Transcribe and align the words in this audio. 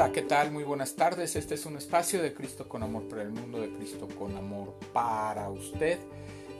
Hola, 0.00 0.12
¿qué 0.12 0.22
tal? 0.22 0.50
Muy 0.50 0.64
buenas 0.64 0.96
tardes. 0.96 1.36
Este 1.36 1.56
es 1.56 1.66
un 1.66 1.76
espacio 1.76 2.22
de 2.22 2.32
Cristo 2.32 2.66
con 2.66 2.82
amor 2.82 3.06
para 3.06 3.20
el 3.20 3.32
mundo, 3.32 3.60
de 3.60 3.68
Cristo 3.68 4.08
con 4.18 4.34
amor 4.34 4.72
para 4.94 5.50
usted. 5.50 5.98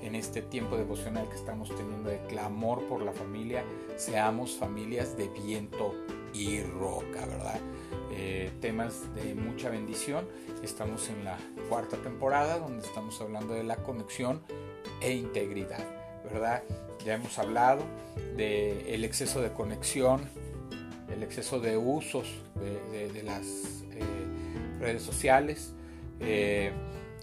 En 0.03 0.15
este 0.15 0.43
tiempo 0.43 0.77
devocional 0.77 1.27
que 1.27 1.37
estamos 1.37 1.75
teniendo 1.75 2.11
de 2.11 2.19
clamor 2.27 2.87
por 2.87 3.01
la 3.01 3.13
familia, 3.15 3.65
seamos 3.97 4.57
familias 4.57 5.17
de 5.17 5.29
viento 5.29 5.95
y 6.35 6.61
roca, 6.61 7.25
¿verdad? 7.25 7.59
Eh, 8.13 8.51
temas 8.61 9.15
de 9.15 9.35
mucha 9.35 9.71
bendición. 9.71 10.29
Estamos 10.63 11.09
en 11.09 11.25
la 11.25 11.39
cuarta 11.71 11.97
temporada 11.97 12.59
donde 12.59 12.87
estamos 12.87 13.19
hablando 13.23 13.55
de 13.55 13.65
la 13.65 13.77
conexión 13.77 14.43
e 15.01 15.15
integridad, 15.15 15.87
¿verdad? 16.25 16.63
Ya 17.07 17.15
hemos 17.15 17.39
hablado 17.39 17.85
del 18.37 19.03
exceso 19.03 19.41
de 19.41 19.51
conexión 19.51 20.29
el 21.21 21.25
exceso 21.25 21.61
de 21.61 21.77
usos 21.77 22.27
de, 22.95 23.23
las 23.23 23.45
eh, 23.93 24.01
redes 24.81 25.03
sociales. 25.03 25.75
Eh, 26.19 26.73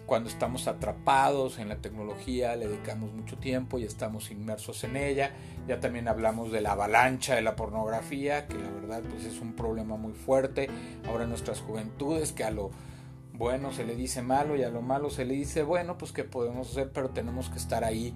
cuando 0.06 0.30
estamos 0.30 0.68
atrapados 0.68 1.58
en 1.58 1.68
la 1.68 1.78
tecnología, 1.78 2.56
le 2.56 2.68
dedicamos 2.68 3.12
mucho 3.12 3.40
tiempo 3.40 3.80
y 3.80 3.86
estamos 3.86 4.30
inmersos 4.30 4.84
en 4.84 4.98
ella. 4.98 5.32
Ya 5.68 5.80
también 5.80 6.08
hablamos 6.08 6.52
de 6.52 6.62
la 6.62 6.74
avalancha 6.74 7.34
de 7.34 7.42
la 7.42 7.56
pornografía, 7.56 8.48
que 8.48 8.54
la 8.54 8.70
verdad 8.70 9.02
pues 9.10 9.26
es 9.26 9.42
un 9.42 9.54
problema 9.54 9.98
muy 9.98 10.14
fuerte. 10.14 10.70
Ahora 11.08 11.24
en 11.24 11.32
nuestras 11.32 11.60
juventudes, 11.60 12.34
que 12.34 12.44
a 12.44 12.52
lo 12.52 12.70
bueno 13.34 13.74
se 13.74 13.84
le 13.84 13.96
dice 13.96 14.22
malo 14.22 14.56
y 14.56 14.62
a 14.62 14.70
lo 14.70 14.84
malo 14.84 15.10
se 15.10 15.26
le 15.26 15.34
dice 15.34 15.64
bueno, 15.64 15.98
pues 15.98 16.12
que 16.12 16.24
podemos 16.24 16.70
hacer, 16.70 16.92
pero 16.92 17.10
tenemos 17.10 17.50
que 17.50 17.58
estar 17.58 17.84
ahí 17.84 18.14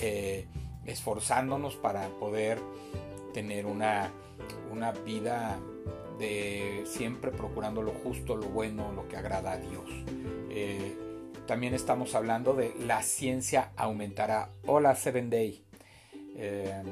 eh, 0.00 0.48
esforzándonos 0.84 1.76
para 1.76 2.08
poder 2.20 2.60
tener 3.32 3.64
una 3.64 4.12
una 4.70 4.92
vida 4.92 5.58
de 6.18 6.84
siempre 6.86 7.30
procurando 7.30 7.82
lo 7.82 7.92
justo, 7.92 8.36
lo 8.36 8.48
bueno, 8.48 8.92
lo 8.92 9.08
que 9.08 9.16
agrada 9.16 9.52
a 9.52 9.56
Dios. 9.56 9.88
Eh, 10.50 10.96
también 11.46 11.74
estamos 11.74 12.14
hablando 12.14 12.54
de 12.54 12.74
la 12.86 13.02
ciencia 13.02 13.72
aumentará. 13.76 14.50
Hola 14.66 14.94
Seven 14.94 15.30
Day. 15.30 15.62
Eh, 16.36 16.82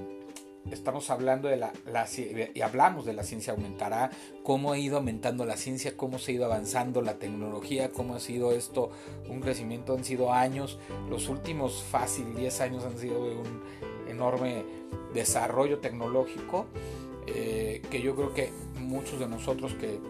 estamos 0.71 1.11
hablando 1.11 1.49
de 1.49 1.57
la, 1.57 1.73
y 2.55 2.61
hablamos 2.61 3.05
de 3.05 3.13
la 3.13 3.25
ciencia 3.25 3.53
aumentará, 3.53 4.11
cómo 4.43 4.73
ha 4.73 4.79
ido 4.79 4.99
aumentando 4.99 5.45
la 5.45 5.57
ciencia, 5.57 5.97
cómo 5.97 6.19
se 6.19 6.33
ha 6.33 6.35
ido 6.35 6.45
avanzando 6.45 7.03
la 7.03 7.15
tecnología, 7.15 7.91
cómo 7.91 8.15
ha 8.15 8.21
sido 8.21 8.53
esto 8.53 8.91
un 9.29 9.41
crecimiento, 9.41 9.95
han 9.95 10.05
sido 10.05 10.33
años, 10.33 10.79
los 11.09 11.29
últimos 11.29 11.83
fácil 11.83 12.35
10 12.35 12.61
años 12.61 12.85
han 12.85 12.99
sido 12.99 13.25
de 13.25 13.37
un 13.37 13.63
enorme 14.09 14.65
desarrollo 15.15 15.79
tecnológico 15.79 16.67
eh, 17.27 17.83
que 17.91 18.03
yo 18.03 18.17
creo 18.17 18.35
que 18.35 18.51
muchos 18.81 19.19
de 19.19 19.29
nosotros 19.29 19.75
que 19.75 20.01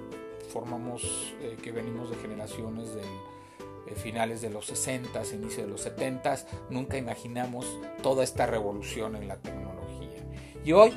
formamos, 0.53 1.35
eh, 1.41 1.57
que 1.63 1.73
venimos 1.73 2.11
de 2.11 2.17
generaciones 2.17 2.95
de 2.95 3.03
eh, 3.03 3.95
finales 3.97 4.41
de 4.41 4.51
los 4.51 4.67
60, 4.67 5.23
inicio 5.35 5.65
de 5.65 5.71
los 5.71 5.83
70, 5.83 6.37
nunca 6.71 6.97
imaginamos 6.97 7.67
toda 8.03 8.25
esta 8.25 8.47
revolución 8.47 9.17
en 9.17 9.29
la 9.29 9.37
tecnología. 9.37 10.25
Y 10.65 10.73
hoy, 10.73 10.93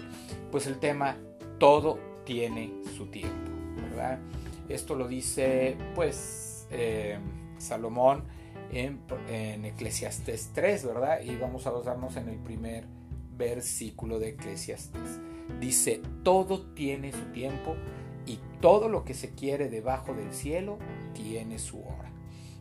pues 0.52 0.68
el 0.68 0.80
tema, 0.80 1.18
todo 1.60 2.00
tiene 2.24 2.72
su 2.96 3.08
tiempo, 3.08 3.52
¿verdad? 3.90 4.20
Esto 4.70 4.96
lo 4.96 5.08
dice, 5.08 5.78
pues, 5.96 6.68
Salomón 7.58 8.24
en, 8.72 9.00
en 9.30 9.66
Eclesiastes 9.66 10.52
3, 10.54 10.86
¿verdad? 10.86 11.22
Y 11.22 11.36
vamos 11.36 11.68
a 11.68 11.72
basarnos 11.72 12.16
en 12.18 12.30
el 12.30 12.38
primer 12.38 12.86
versículo 13.38 14.20
de 14.20 14.30
Eclesiastes. 14.30 15.20
Dice, 15.60 16.02
todo 16.24 16.62
tiene 16.74 17.12
su 17.12 17.26
tiempo 17.32 17.76
y 18.26 18.40
todo 18.62 18.90
lo 18.90 19.06
que 19.06 19.14
se 19.14 19.32
quiere 19.32 19.70
debajo 19.70 20.14
del 20.14 20.34
cielo 20.34 20.78
tiene 21.14 21.60
su 21.60 21.80
hora. 21.80 22.12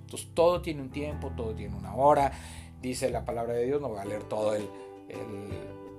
Entonces 0.03 0.29
todo 0.35 0.61
tiene 0.61 0.83
un 0.83 0.91
tiempo, 0.91 1.33
todo 1.37 1.55
tiene 1.55 1.75
una 1.75 1.95
hora. 1.95 2.33
Dice 2.81 3.11
la 3.11 3.25
palabra 3.25 3.55
de 3.55 3.65
Dios, 3.65 3.81
no 3.81 3.91
va 3.91 4.03
a 4.03 4.05
leer 4.05 4.25
todo 4.25 4.55
el, 4.55 4.69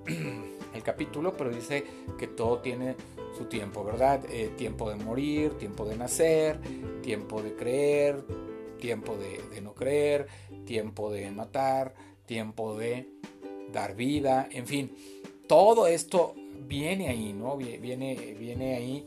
el, 0.74 0.84
capítulo, 0.84 1.36
pero 1.36 1.50
dice 1.50 1.84
que 2.18 2.28
todo 2.28 2.60
tiene 2.60 2.96
su 3.36 3.46
tiempo, 3.46 3.84
¿verdad? 3.84 4.24
Eh, 4.30 4.52
tiempo 4.56 4.90
de 4.90 4.96
morir, 4.96 5.58
tiempo 5.58 5.86
de 5.86 5.98
nacer, 5.98 6.60
tiempo 7.02 7.42
de 7.42 7.56
creer, 7.56 8.24
tiempo 8.80 9.18
de 9.18 9.62
no 9.62 9.74
creer, 9.74 10.28
tiempo 10.66 11.12
de 11.12 11.32
matar, 11.32 11.96
tiempo 12.26 12.78
de 12.78 13.10
dar 13.72 13.96
vida, 13.96 14.48
en 14.52 14.68
fin, 14.68 14.92
todo 15.48 15.88
esto 15.88 16.34
viene 16.68 17.10
ahí, 17.10 17.34
¿no? 17.34 17.58
Viene, 17.58 18.36
viene 18.40 18.76
ahí 18.76 19.06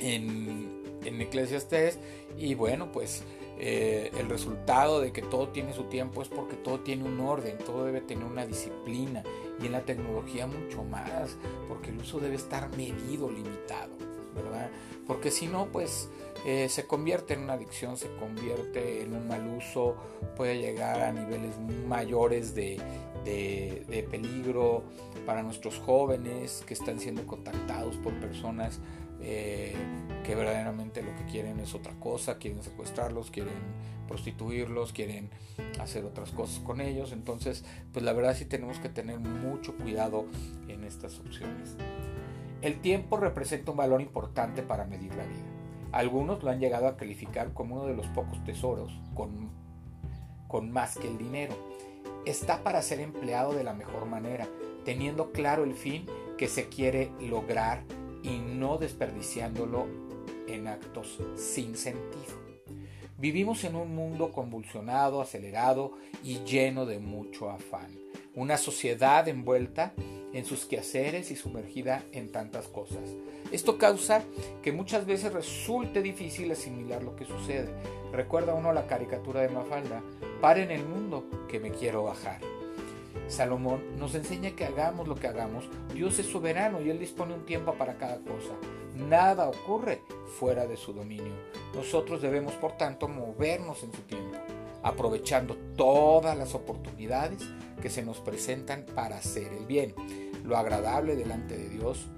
en, 0.00 0.82
en 1.04 1.20
Eclesiastes 1.20 1.98
y 2.38 2.54
bueno, 2.54 2.92
pues 2.92 3.24
eh, 3.60 4.12
el 4.16 4.28
resultado 4.28 5.00
de 5.00 5.12
que 5.12 5.20
todo 5.20 5.48
tiene 5.48 5.72
su 5.72 5.84
tiempo 5.84 6.22
es 6.22 6.28
porque 6.28 6.54
todo 6.54 6.80
tiene 6.80 7.02
un 7.04 7.18
orden, 7.18 7.58
todo 7.58 7.84
debe 7.84 8.00
tener 8.00 8.24
una 8.24 8.46
disciplina 8.46 9.24
y 9.60 9.66
en 9.66 9.72
la 9.72 9.84
tecnología 9.84 10.46
mucho 10.46 10.84
más, 10.84 11.36
porque 11.66 11.90
el 11.90 11.98
uso 11.98 12.20
debe 12.20 12.36
estar 12.36 12.70
medido, 12.76 13.28
limitado, 13.28 13.96
Porque 15.06 15.30
si 15.30 15.46
no, 15.46 15.66
pues 15.66 16.08
eh, 16.44 16.68
se 16.68 16.86
convierte 16.86 17.34
en 17.34 17.40
una 17.40 17.54
adicción, 17.54 17.96
se 17.96 18.08
convierte 18.16 19.02
en 19.02 19.14
un 19.14 19.26
mal 19.26 19.46
uso, 19.56 19.96
puede 20.36 20.58
llegar 20.58 21.00
a 21.00 21.12
niveles 21.12 21.58
mayores 21.86 22.54
de, 22.54 22.80
de, 23.24 24.06
peligro 24.10 24.84
para 25.26 25.42
nuestros 25.42 25.78
jóvenes 25.78 26.62
que 26.66 26.74
están 26.74 26.98
siendo 27.00 27.26
contactados 27.26 27.96
por 27.96 28.14
personas 28.14 28.80
eh, 29.20 29.74
que 30.24 30.34
verdaderamente 30.34 31.02
lo 31.02 31.14
que 31.16 31.24
quieren 31.24 31.58
es 31.60 31.74
otra 31.74 31.92
cosa, 31.98 32.38
quieren 32.38 32.62
secuestrarlos, 32.62 33.30
quieren 33.30 33.52
prostituirlos, 34.06 34.92
quieren 34.92 35.30
hacer 35.80 36.04
otras 36.04 36.30
cosas 36.30 36.60
con 36.60 36.80
ellos. 36.80 37.12
Entonces, 37.12 37.64
pues 37.92 38.04
la 38.04 38.12
verdad 38.12 38.36
sí 38.36 38.44
tenemos 38.44 38.78
que 38.78 38.88
tener 38.88 39.18
mucho 39.18 39.76
cuidado 39.76 40.26
en 40.68 40.84
estas 40.84 41.18
opciones. 41.18 41.76
El 42.60 42.80
tiempo 42.80 43.16
representa 43.16 43.70
un 43.70 43.76
valor 43.76 44.00
importante 44.00 44.62
para 44.62 44.84
medir 44.84 45.14
la 45.14 45.24
vida. 45.24 45.46
Algunos 45.92 46.42
lo 46.42 46.50
han 46.50 46.58
llegado 46.58 46.88
a 46.88 46.96
calificar 46.96 47.52
como 47.54 47.76
uno 47.76 47.86
de 47.86 47.94
los 47.94 48.06
pocos 48.08 48.42
tesoros 48.44 48.92
con, 49.14 49.50
con 50.48 50.70
más 50.70 50.96
que 50.96 51.06
el 51.06 51.18
dinero 51.18 51.54
está 52.26 52.62
para 52.62 52.82
ser 52.82 53.00
empleado 53.00 53.54
de 53.54 53.64
la 53.64 53.74
mejor 53.74 54.06
manera, 54.06 54.48
teniendo 54.84 55.32
claro 55.32 55.64
el 55.64 55.74
fin 55.74 56.06
que 56.36 56.48
se 56.48 56.68
quiere 56.68 57.10
lograr 57.20 57.84
y 58.22 58.38
no 58.38 58.76
desperdiciándolo 58.76 59.86
en 60.46 60.66
actos 60.66 61.18
sin 61.36 61.76
sentido. 61.76 62.38
Vivimos 63.16 63.64
en 63.64 63.74
un 63.74 63.94
mundo 63.94 64.30
convulsionado, 64.30 65.20
acelerado 65.20 65.92
y 66.22 66.38
lleno 66.44 66.86
de 66.86 66.98
mucho 66.98 67.50
afán. 67.50 68.07
Una 68.38 68.56
sociedad 68.56 69.26
envuelta 69.26 69.94
en 70.32 70.44
sus 70.44 70.64
quehaceres 70.64 71.32
y 71.32 71.34
sumergida 71.34 72.04
en 72.12 72.30
tantas 72.30 72.68
cosas. 72.68 73.02
Esto 73.50 73.78
causa 73.78 74.22
que 74.62 74.70
muchas 74.70 75.06
veces 75.06 75.32
resulte 75.32 76.02
difícil 76.02 76.52
asimilar 76.52 77.02
lo 77.02 77.16
que 77.16 77.24
sucede. 77.24 77.68
Recuerda 78.12 78.54
uno 78.54 78.72
la 78.72 78.86
caricatura 78.86 79.40
de 79.40 79.48
Mafalda, 79.48 80.04
en 80.56 80.70
el 80.70 80.84
mundo 80.84 81.24
que 81.48 81.58
me 81.58 81.72
quiero 81.72 82.04
bajar. 82.04 82.38
Salomón 83.26 83.98
nos 83.98 84.14
enseña 84.14 84.54
que 84.54 84.66
hagamos 84.66 85.08
lo 85.08 85.16
que 85.16 85.26
hagamos, 85.26 85.68
Dios 85.92 86.20
es 86.20 86.26
soberano 86.26 86.80
y 86.80 86.90
Él 86.90 87.00
dispone 87.00 87.34
un 87.34 87.44
tiempo 87.44 87.74
para 87.74 87.98
cada 87.98 88.18
cosa. 88.18 88.54
Nada 88.94 89.48
ocurre 89.48 90.00
fuera 90.38 90.64
de 90.64 90.76
su 90.76 90.92
dominio. 90.92 91.34
Nosotros 91.74 92.22
debemos, 92.22 92.52
por 92.52 92.76
tanto, 92.76 93.08
movernos 93.08 93.82
en 93.82 93.92
su 93.92 94.02
tiempo, 94.02 94.38
aprovechando 94.84 95.56
todas 95.76 96.38
las 96.38 96.54
oportunidades 96.54 97.42
que 97.78 97.90
se 97.90 98.02
nos 98.02 98.20
presentan 98.20 98.84
para 98.94 99.18
hacer 99.18 99.52
el 99.52 99.66
bien, 99.66 99.94
lo 100.44 100.56
agradable 100.56 101.16
delante 101.16 101.56
de 101.56 101.68
Dios, 101.68 102.08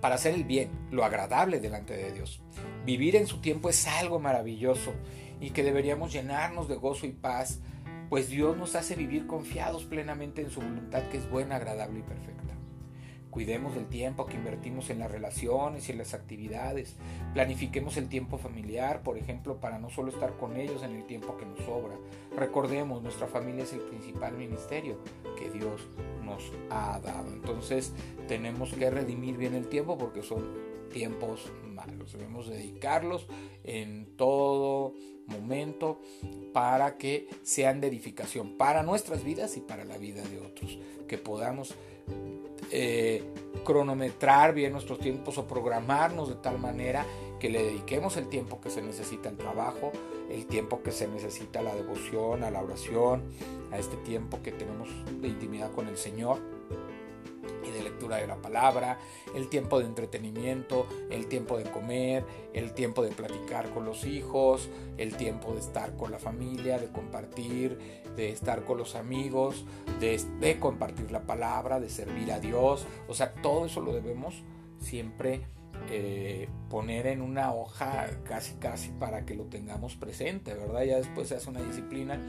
para 0.00 0.16
hacer 0.16 0.34
el 0.34 0.44
bien, 0.44 0.70
lo 0.90 1.04
agradable 1.04 1.60
delante 1.60 1.96
de 1.96 2.12
Dios. 2.12 2.42
Vivir 2.84 3.16
en 3.16 3.26
su 3.26 3.40
tiempo 3.40 3.68
es 3.68 3.86
algo 3.86 4.18
maravilloso 4.18 4.92
y 5.40 5.50
que 5.50 5.62
deberíamos 5.62 6.12
llenarnos 6.12 6.68
de 6.68 6.76
gozo 6.76 7.06
y 7.06 7.12
paz, 7.12 7.60
pues 8.08 8.28
Dios 8.28 8.56
nos 8.56 8.74
hace 8.74 8.94
vivir 8.94 9.26
confiados 9.26 9.84
plenamente 9.84 10.42
en 10.42 10.50
su 10.50 10.60
voluntad 10.60 11.02
que 11.08 11.18
es 11.18 11.28
buena, 11.30 11.56
agradable 11.56 12.00
y 12.00 12.02
perfecta. 12.02 12.47
Cuidemos 13.30 13.74
del 13.74 13.86
tiempo 13.86 14.26
que 14.26 14.36
invertimos 14.36 14.90
en 14.90 14.98
las 15.00 15.10
relaciones 15.10 15.88
y 15.88 15.92
en 15.92 15.98
las 15.98 16.14
actividades. 16.14 16.96
Planifiquemos 17.34 17.96
el 17.96 18.08
tiempo 18.08 18.38
familiar, 18.38 19.02
por 19.02 19.18
ejemplo, 19.18 19.60
para 19.60 19.78
no 19.78 19.90
solo 19.90 20.10
estar 20.10 20.36
con 20.36 20.56
ellos 20.56 20.82
en 20.82 20.96
el 20.96 21.06
tiempo 21.06 21.36
que 21.36 21.46
nos 21.46 21.58
sobra. 21.60 21.96
Recordemos, 22.36 23.02
nuestra 23.02 23.26
familia 23.26 23.64
es 23.64 23.72
el 23.72 23.80
principal 23.80 24.36
ministerio 24.36 24.98
que 25.38 25.50
Dios 25.50 25.86
nos 26.24 26.52
ha 26.70 26.98
dado. 27.00 27.32
Entonces 27.32 27.92
tenemos 28.26 28.72
que 28.72 28.90
redimir 28.90 29.36
bien 29.36 29.54
el 29.54 29.68
tiempo 29.68 29.98
porque 29.98 30.22
son 30.22 30.44
tiempos 30.88 31.52
malos. 31.66 32.12
Debemos 32.12 32.48
dedicarlos 32.48 33.26
en 33.64 34.16
todo 34.16 34.94
momento 35.26 36.00
para 36.52 36.96
que 36.96 37.28
sean 37.42 37.80
de 37.80 37.88
edificación 37.88 38.56
para 38.56 38.82
nuestras 38.82 39.22
vidas 39.22 39.56
y 39.56 39.60
para 39.60 39.84
la 39.84 39.98
vida 39.98 40.22
de 40.22 40.40
otros. 40.40 40.78
Que 41.06 41.18
podamos 41.18 41.74
eh, 42.70 43.22
cronometrar 43.64 44.54
bien 44.54 44.72
nuestros 44.72 44.98
tiempos 44.98 45.38
o 45.38 45.46
programarnos 45.46 46.28
de 46.28 46.36
tal 46.36 46.58
manera 46.58 47.06
que 47.38 47.50
le 47.50 47.62
dediquemos 47.62 48.16
el 48.16 48.28
tiempo 48.28 48.60
que 48.60 48.70
se 48.70 48.82
necesita 48.82 49.28
al 49.28 49.36
trabajo, 49.36 49.92
el 50.30 50.46
tiempo 50.46 50.82
que 50.82 50.90
se 50.90 51.06
necesita 51.06 51.60
a 51.60 51.62
la 51.62 51.74
devoción, 51.74 52.42
a 52.42 52.50
la 52.50 52.62
oración, 52.62 53.22
a 53.70 53.78
este 53.78 53.96
tiempo 53.98 54.40
que 54.42 54.52
tenemos 54.52 54.88
de 55.20 55.28
intimidad 55.28 55.70
con 55.72 55.88
el 55.88 55.96
Señor 55.96 56.38
lectura 57.98 58.18
de 58.18 58.28
la 58.28 58.36
palabra, 58.36 58.98
el 59.34 59.48
tiempo 59.48 59.80
de 59.80 59.86
entretenimiento, 59.86 60.86
el 61.10 61.26
tiempo 61.26 61.58
de 61.58 61.64
comer, 61.64 62.24
el 62.54 62.72
tiempo 62.72 63.02
de 63.02 63.10
platicar 63.10 63.70
con 63.70 63.84
los 63.84 64.04
hijos, 64.04 64.68
el 64.98 65.16
tiempo 65.16 65.52
de 65.54 65.60
estar 65.60 65.96
con 65.96 66.12
la 66.12 66.20
familia, 66.20 66.78
de 66.78 66.88
compartir, 66.88 67.76
de 68.14 68.30
estar 68.30 68.64
con 68.64 68.78
los 68.78 68.94
amigos, 68.94 69.64
de, 69.98 70.58
compartir 70.60 71.10
la 71.10 71.22
palabra, 71.22 71.80
de 71.80 71.88
servir 71.88 72.30
a 72.30 72.38
Dios. 72.38 72.86
O 73.08 73.14
sea, 73.14 73.34
todo 73.34 73.66
eso 73.66 73.80
lo 73.80 73.92
debemos 73.92 74.44
siempre 74.78 75.40
eh, 75.90 76.48
poner 76.70 77.08
en 77.08 77.20
una 77.20 77.52
hoja 77.52 78.06
casi 78.24 78.54
casi 78.54 78.90
para 78.90 79.26
que 79.26 79.34
lo 79.34 79.44
tengamos 79.44 79.96
presente, 79.96 80.54
¿verdad? 80.54 80.84
Ya 80.84 80.96
después 80.98 81.28
se 81.28 81.34
hace 81.34 81.50
una 81.50 81.62
disciplina 81.62 82.20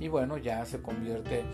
y 0.00 0.08
bueno, 0.08 0.38
ya 0.38 0.64
se 0.64 0.80
convierte 0.82 1.44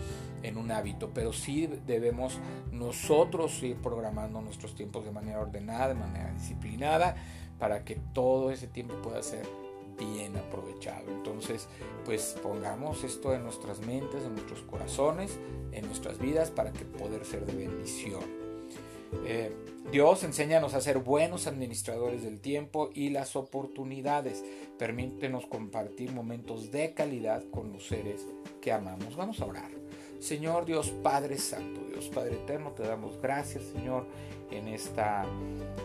en 0.41 0.57
un 0.57 0.71
hábito, 0.71 1.11
pero 1.13 1.33
sí 1.33 1.67
debemos 1.85 2.39
nosotros 2.71 3.61
ir 3.61 3.75
programando 3.77 4.41
nuestros 4.41 4.73
tiempos 4.73 5.05
de 5.05 5.11
manera 5.11 5.41
ordenada, 5.41 5.89
de 5.89 5.95
manera 5.95 6.31
disciplinada, 6.33 7.15
para 7.59 7.83
que 7.83 7.95
todo 8.13 8.49
ese 8.49 8.67
tiempo 8.67 8.95
pueda 9.03 9.21
ser 9.21 9.45
bien 9.99 10.37
aprovechado. 10.37 11.09
Entonces, 11.09 11.67
pues 12.05 12.37
pongamos 12.41 13.03
esto 13.03 13.33
en 13.33 13.43
nuestras 13.43 13.79
mentes, 13.79 14.23
en 14.23 14.33
nuestros 14.33 14.61
corazones, 14.61 15.37
en 15.71 15.85
nuestras 15.85 16.19
vidas, 16.19 16.49
para 16.49 16.71
que 16.71 16.85
poder 16.85 17.25
ser 17.25 17.45
de 17.45 17.53
bendición. 17.53 18.46
Eh, 19.25 19.51
Dios 19.91 20.23
enséñanos 20.23 20.73
a 20.73 20.81
ser 20.81 20.97
buenos 20.99 21.47
administradores 21.47 22.23
del 22.23 22.41
tiempo 22.41 22.89
y 22.93 23.09
las 23.09 23.35
oportunidades. 23.35 24.43
Permítenos 24.77 25.45
compartir 25.45 26.11
momentos 26.11 26.71
de 26.71 26.93
calidad 26.93 27.43
con 27.51 27.71
los 27.71 27.87
seres 27.87 28.25
que 28.61 28.71
amamos. 28.71 29.15
Vamos 29.15 29.39
a 29.39 29.45
orar. 29.45 29.71
Señor 30.19 30.65
Dios 30.65 30.89
Padre 31.03 31.37
Santo, 31.37 31.81
Dios 31.87 32.09
Padre 32.09 32.35
Eterno, 32.35 32.71
te 32.71 32.83
damos 32.83 33.21
gracias, 33.21 33.63
Señor, 33.65 34.05
en 34.49 34.67
esta 34.67 35.25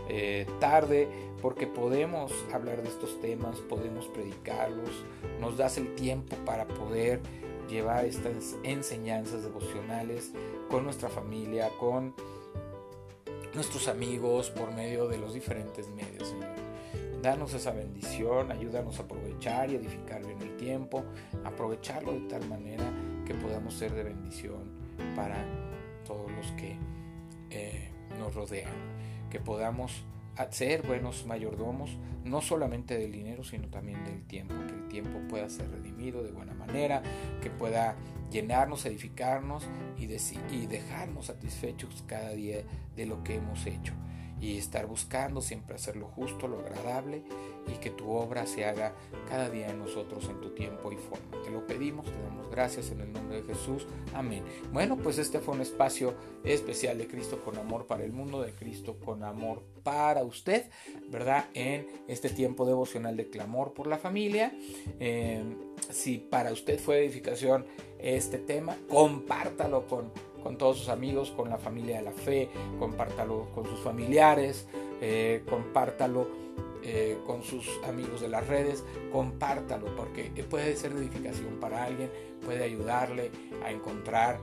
eh, 0.08 0.46
tarde, 0.58 1.06
porque 1.42 1.66
podemos 1.66 2.32
hablar 2.52 2.82
de 2.82 2.88
estos 2.88 3.20
temas, 3.20 3.58
podemos 3.60 4.06
predicarlos, 4.06 4.90
nos 5.38 5.58
das 5.58 5.76
el 5.76 5.94
tiempo 5.94 6.36
para 6.46 6.66
poder 6.66 7.20
llevar 7.68 8.04
estas 8.04 8.56
enseñanzas 8.62 9.42
devocionales 9.42 10.32
con 10.70 10.84
nuestra 10.84 11.08
familia, 11.08 11.68
con 11.78 12.14
nuestros 13.54 13.88
amigos, 13.88 14.50
por 14.50 14.72
medio 14.72 15.08
de 15.08 15.18
los 15.18 15.34
diferentes 15.34 15.88
medios, 15.90 16.28
Señor. 16.28 16.50
Danos 17.22 17.54
esa 17.54 17.70
bendición, 17.70 18.50
ayúdanos 18.50 18.98
a 18.98 19.02
aprovechar 19.02 19.70
y 19.70 19.76
edificar 19.76 20.24
bien 20.26 20.40
el 20.42 20.56
tiempo, 20.56 21.04
aprovecharlo 21.44 22.12
de 22.12 22.20
tal 22.28 22.48
manera 22.48 22.84
que 23.24 23.34
podamos 23.34 23.74
ser 23.74 23.92
de 23.92 24.02
bendición 24.02 24.62
para 25.14 25.44
todos 26.04 26.30
los 26.32 26.50
que 26.52 26.76
eh, 27.50 27.90
nos 28.18 28.34
rodean, 28.34 28.72
que 29.30 29.38
podamos 29.38 30.02
ser 30.50 30.82
buenos 30.82 31.26
mayordomos, 31.26 31.96
no 32.24 32.40
solamente 32.40 32.98
del 32.98 33.12
dinero, 33.12 33.44
sino 33.44 33.68
también 33.68 34.04
del 34.04 34.24
tiempo, 34.24 34.54
que 34.66 34.74
el 34.74 34.88
tiempo 34.88 35.20
pueda 35.28 35.48
ser 35.48 35.70
redimido 35.70 36.22
de 36.22 36.32
buena 36.32 36.54
manera, 36.54 37.02
que 37.40 37.50
pueda 37.50 37.94
llenarnos, 38.32 38.86
edificarnos 38.86 39.64
y, 39.98 40.04
y 40.04 40.66
dejarnos 40.66 41.26
satisfechos 41.26 42.04
cada 42.06 42.30
día 42.30 42.62
de 42.96 43.06
lo 43.06 43.22
que 43.22 43.36
hemos 43.36 43.66
hecho 43.66 43.92
y 44.42 44.58
estar 44.58 44.86
buscando 44.86 45.40
siempre 45.40 45.76
hacer 45.76 45.94
lo 45.94 46.08
justo, 46.08 46.48
lo 46.48 46.58
agradable 46.58 47.22
y 47.68 47.78
que 47.78 47.90
tu 47.90 48.10
obra 48.10 48.44
se 48.44 48.64
haga 48.64 48.92
cada 49.28 49.48
día 49.48 49.70
en 49.70 49.78
nosotros 49.78 50.28
en 50.28 50.40
tu 50.40 50.50
tiempo 50.50 50.90
y 50.90 50.96
forma. 50.96 51.40
Te 51.44 51.50
lo 51.50 51.64
pedimos, 51.64 52.06
te 52.06 52.20
damos 52.20 52.50
gracias 52.50 52.90
en 52.90 53.00
el 53.00 53.12
nombre 53.12 53.40
de 53.40 53.54
Jesús. 53.54 53.86
Amén. 54.12 54.42
Bueno, 54.72 54.96
pues 54.96 55.18
este 55.18 55.38
fue 55.38 55.54
un 55.54 55.60
espacio 55.60 56.14
especial 56.42 56.98
de 56.98 57.06
Cristo 57.06 57.40
con 57.44 57.56
amor 57.56 57.86
para 57.86 58.04
el 58.04 58.12
mundo, 58.12 58.42
de 58.42 58.50
Cristo 58.50 58.98
con 58.98 59.22
amor 59.22 59.62
para 59.84 60.24
usted, 60.24 60.68
¿verdad? 61.08 61.46
En 61.54 61.86
este 62.08 62.28
tiempo 62.28 62.66
devocional 62.66 63.16
de 63.16 63.30
clamor 63.30 63.72
por 63.72 63.86
la 63.86 63.98
familia. 63.98 64.52
Eh, 64.98 65.40
si 65.90 66.18
para 66.18 66.52
usted 66.52 66.80
fue 66.80 66.98
edificación 66.98 67.64
este 68.00 68.38
tema, 68.38 68.76
compártalo 68.88 69.86
con 69.86 70.10
con 70.42 70.58
todos 70.58 70.78
sus 70.78 70.88
amigos, 70.88 71.30
con 71.30 71.48
la 71.48 71.58
familia 71.58 71.98
de 71.98 72.02
la 72.02 72.12
fe, 72.12 72.48
compártalo 72.78 73.48
con 73.54 73.64
sus 73.66 73.80
familiares, 73.80 74.66
eh, 75.00 75.42
compártalo 75.48 76.28
eh, 76.82 77.18
con 77.26 77.42
sus 77.42 77.68
amigos 77.84 78.20
de 78.20 78.28
las 78.28 78.46
redes, 78.46 78.84
compártalo 79.12 79.94
porque 79.96 80.24
puede 80.48 80.76
ser 80.76 80.92
edificación 80.92 81.60
para 81.60 81.84
alguien, 81.84 82.10
puede 82.44 82.64
ayudarle 82.64 83.30
a 83.64 83.70
encontrar 83.70 84.40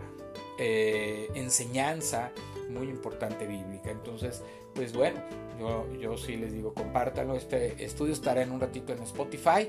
eh, 0.57 1.30
enseñanza 1.36 2.31
muy 2.69 2.88
importante 2.88 3.46
bíblica. 3.46 3.92
Entonces, 3.92 4.42
pues 4.74 4.94
bueno, 4.94 5.22
yo, 5.60 5.86
yo 6.00 6.18
sí 6.18 6.38
les 6.38 6.54
digo, 6.54 6.74
compártalo. 6.74 7.36
Este 7.36 7.84
estudio 7.84 8.13
estará 8.13 8.42
en 8.42 8.51
un 8.51 8.60
ratito 8.60 8.94
en 8.94 9.01
Spotify, 9.04 9.68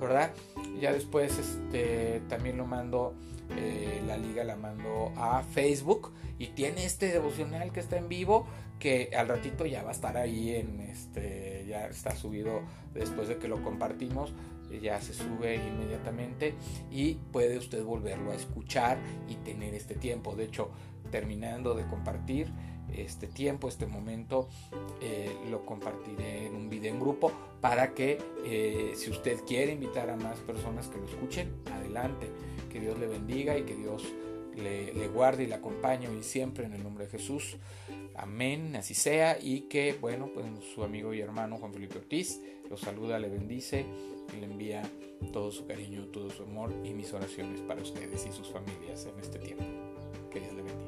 ¿verdad? 0.00 0.32
Ya 0.80 0.92
después 0.92 1.38
este, 1.38 2.22
también 2.28 2.56
lo 2.56 2.66
mando 2.66 3.14
eh, 3.50 4.02
la 4.06 4.16
liga 4.16 4.44
la 4.44 4.56
mando 4.56 5.12
a 5.16 5.42
Facebook 5.42 6.12
y 6.38 6.48
tiene 6.48 6.84
este 6.84 7.08
devocional 7.08 7.72
que 7.72 7.80
está 7.80 7.96
en 7.96 8.08
vivo 8.08 8.46
que 8.78 9.10
al 9.16 9.28
ratito 9.28 9.64
ya 9.64 9.82
va 9.82 9.90
a 9.90 9.92
estar 9.92 10.16
ahí 10.16 10.50
en 10.54 10.80
este 10.80 11.64
ya 11.66 11.86
está 11.86 12.14
subido 12.14 12.60
después 12.92 13.28
de 13.28 13.38
que 13.38 13.48
lo 13.48 13.62
compartimos 13.62 14.34
ya 14.80 15.00
se 15.00 15.14
sube 15.14 15.56
inmediatamente 15.56 16.54
y 16.90 17.14
puede 17.32 17.58
usted 17.58 17.84
volverlo 17.84 18.32
a 18.32 18.34
escuchar 18.34 18.98
y 19.28 19.36
tener 19.36 19.74
este 19.74 19.94
tiempo. 19.94 20.34
De 20.34 20.44
hecho 20.44 20.70
terminando 21.10 21.74
de 21.74 21.86
compartir 21.86 22.48
este 22.94 23.26
tiempo, 23.26 23.68
este 23.68 23.86
momento, 23.86 24.48
eh, 25.00 25.30
lo 25.50 25.64
compartiré 25.64 26.46
en 26.46 26.54
un 26.54 26.68
video 26.68 26.92
en 26.92 27.00
grupo 27.00 27.32
para 27.60 27.94
que 27.94 28.18
eh, 28.44 28.92
si 28.94 29.10
usted 29.10 29.40
quiere 29.46 29.72
invitar 29.72 30.10
a 30.10 30.16
más 30.16 30.38
personas 30.40 30.88
que 30.88 30.98
lo 30.98 31.06
escuchen, 31.06 31.52
adelante. 31.72 32.28
Que 32.70 32.80
Dios 32.80 32.98
le 32.98 33.06
bendiga 33.06 33.56
y 33.56 33.62
que 33.62 33.74
Dios 33.74 34.04
le, 34.56 35.08
guarde 35.08 35.44
y 35.44 35.46
le 35.46 35.54
acompañe 35.54 36.08
y 36.12 36.22
siempre 36.22 36.66
en 36.66 36.74
el 36.74 36.82
nombre 36.82 37.04
de 37.04 37.10
Jesús. 37.10 37.56
Amén, 38.14 38.76
así 38.76 38.94
sea. 38.94 39.38
Y 39.40 39.62
que, 39.62 39.94
bueno, 40.00 40.30
pues 40.32 40.46
su 40.74 40.82
amigo 40.82 41.14
y 41.14 41.20
hermano 41.20 41.58
Juan 41.58 41.72
Felipe 41.72 41.98
Ortiz 41.98 42.40
lo 42.68 42.76
saluda, 42.76 43.18
le 43.18 43.28
bendice 43.28 43.86
y 44.36 44.40
le 44.40 44.46
envía 44.46 44.82
todo 45.32 45.50
su 45.50 45.66
cariño, 45.66 46.06
todo 46.06 46.30
su 46.30 46.42
amor 46.42 46.72
y 46.84 46.92
mis 46.92 47.12
oraciones 47.12 47.60
para 47.60 47.82
ustedes 47.82 48.26
y 48.26 48.32
sus 48.32 48.48
familias 48.48 49.06
en 49.06 49.20
este 49.20 49.38
tiempo. 49.38 49.64
Que 50.30 50.40
Dios 50.40 50.54
le 50.54 50.62
bendiga. 50.62 50.85